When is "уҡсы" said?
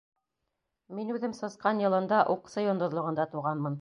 2.35-2.65